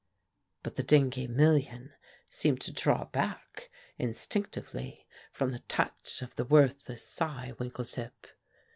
[0.63, 1.93] But the Dingee million
[2.27, 3.69] seemed to draw back
[3.99, 8.25] instinctively from the touch of the worthless Cy Winkletip.